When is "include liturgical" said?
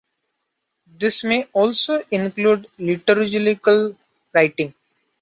2.09-3.95